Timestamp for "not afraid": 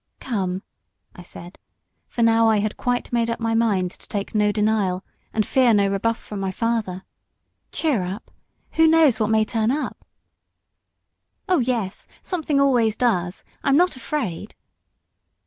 13.77-14.55